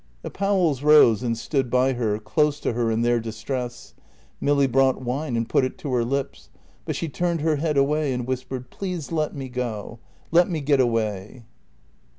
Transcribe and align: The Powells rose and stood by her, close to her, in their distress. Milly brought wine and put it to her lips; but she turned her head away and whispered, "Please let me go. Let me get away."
The 0.23 0.31
Powells 0.31 0.81
rose 0.81 1.21
and 1.21 1.37
stood 1.37 1.69
by 1.69 1.93
her, 1.93 2.17
close 2.17 2.59
to 2.61 2.73
her, 2.73 2.89
in 2.89 3.03
their 3.03 3.19
distress. 3.19 3.93
Milly 4.39 4.65
brought 4.65 4.99
wine 5.03 5.37
and 5.37 5.47
put 5.47 5.63
it 5.63 5.77
to 5.77 5.93
her 5.93 6.03
lips; 6.03 6.49
but 6.85 6.95
she 6.95 7.07
turned 7.07 7.41
her 7.41 7.57
head 7.57 7.77
away 7.77 8.11
and 8.11 8.25
whispered, 8.25 8.71
"Please 8.71 9.11
let 9.11 9.35
me 9.35 9.47
go. 9.47 9.99
Let 10.31 10.49
me 10.49 10.59
get 10.59 10.79
away." 10.79 11.43